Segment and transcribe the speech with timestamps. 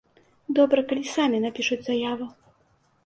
[0.59, 2.25] Добра, калі самі напішуць заяву.